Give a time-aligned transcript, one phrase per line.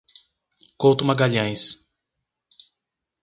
[0.79, 1.77] Couto Magalhães